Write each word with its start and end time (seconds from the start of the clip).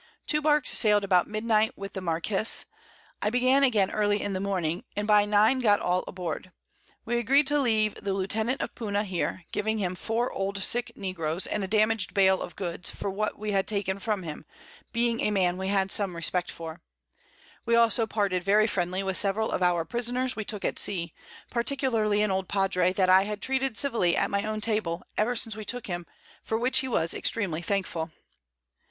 Two 0.25 0.41
Barks 0.41 0.71
sail'd 0.71 1.03
about 1.03 1.27
Midnight 1.27 1.77
with 1.77 1.93
the 1.93 2.01
Marquiss. 2.01 2.65
I 3.21 3.29
began 3.29 3.61
again 3.61 3.91
early 3.91 4.19
in 4.19 4.33
the 4.33 4.39
Morning, 4.39 4.83
and 4.95 5.07
by 5.07 5.25
9 5.25 5.59
got 5.59 5.79
all 5.79 6.03
aboard. 6.07 6.51
We 7.05 7.19
agreed 7.19 7.45
to 7.45 7.59
leave 7.59 7.93
the 7.93 8.15
Lieutenant 8.15 8.61
of 8.63 8.73
Puna 8.73 9.03
here, 9.03 9.43
giving 9.51 9.77
him 9.77 9.93
4 9.93 10.31
old 10.31 10.63
sick 10.63 10.91
Negroes, 10.97 11.45
and 11.45 11.63
a 11.63 11.67
damag'd 11.67 12.15
Bail 12.15 12.41
of 12.41 12.55
Goods 12.55 12.89
for 12.89 13.11
what 13.11 13.37
we 13.37 13.51
had 13.51 13.67
taken 13.67 13.99
from 13.99 14.23
him, 14.23 14.43
being 14.91 15.19
a 15.19 15.29
Man 15.29 15.55
we 15.55 15.67
had 15.67 15.91
some 15.91 16.15
Respect 16.15 16.49
for: 16.49 16.81
We 17.67 17.75
also 17.75 18.07
parted 18.07 18.43
very 18.43 18.65
friendly 18.65 19.03
with 19.03 19.17
several 19.17 19.51
of 19.51 19.61
our 19.61 19.85
Prisoners 19.85 20.35
we 20.35 20.43
took 20.43 20.65
at 20.65 20.79
Sea, 20.79 21.13
particularly 21.51 22.23
an 22.23 22.31
old 22.31 22.47
Padre 22.47 22.91
that 22.93 23.11
I 23.11 23.25
had 23.25 23.39
treated 23.39 23.77
civilly 23.77 24.17
at 24.17 24.31
my 24.31 24.45
own 24.45 24.61
Table, 24.61 25.03
ever 25.15 25.35
since 25.35 25.55
we 25.55 25.63
took 25.63 25.85
him, 25.85 26.07
for 26.41 26.57
which 26.57 26.79
he 26.79 26.87
was 26.87 27.13
extremely 27.13 27.61
thankful. 27.61 28.09